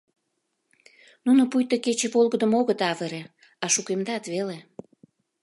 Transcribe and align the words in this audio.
Нуно 1.25 1.41
пуйто 1.51 1.75
кече 1.85 2.07
волгыдым 2.13 2.51
огыт 2.59 2.79
авыре, 2.91 3.21
а 3.63 3.65
шукемдат 3.73 4.23
веле. 4.33 4.57